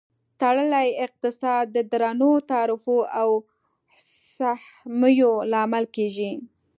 تړلی 0.41 0.87
اقتصاد 1.05 1.65
د 1.75 1.77
درنو 1.91 2.31
تعرفو 2.51 2.97
او 3.19 3.29
سهمیو 4.37 5.31
لامل 5.51 5.85
کیږي. 5.95 6.31